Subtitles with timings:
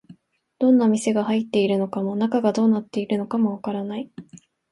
[0.57, 4.09] どんな店が入っているのかも、中がどうなっているのかもわからない